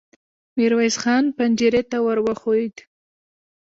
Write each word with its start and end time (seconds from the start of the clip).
ميرويس 0.57 0.95
خان 1.01 1.23
پنجرې 1.37 1.81
ته 1.91 1.97
ور 2.05 2.17
وښويېد. 2.25 2.75